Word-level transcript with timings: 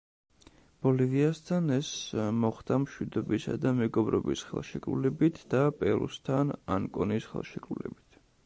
ბოლივიასთან 0.85 1.67
ეს 1.75 1.91
მოხდა 2.45 2.79
მშვიდობისა 2.85 3.55
და 3.67 3.75
მეგობრობის 3.81 4.43
ხელშეკრულებით 4.49 5.41
და 5.55 5.63
პერუსთან 5.83 6.57
ანკონის 6.79 7.33
ხელშეკრულებით. 7.35 8.23